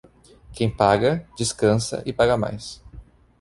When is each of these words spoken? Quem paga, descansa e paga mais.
Quem 0.51 0.67
paga, 0.75 1.27
descansa 1.37 2.01
e 2.07 2.11
paga 2.11 2.35
mais. 2.35 2.81